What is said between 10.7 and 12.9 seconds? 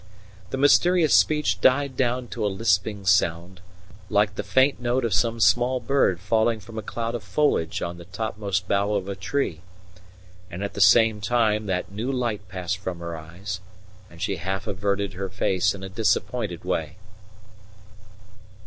the same time that new light passed